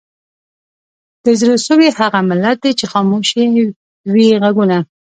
د 1.25 1.27
زړه 1.39 1.55
سوي 1.67 1.89
هغه 1.99 2.19
ملت 2.29 2.57
دی 2.63 2.71
چي 2.79 2.85
خاموش 2.91 3.27
یې 3.39 3.45
وي 4.11 4.27
ږغونه 4.41 4.77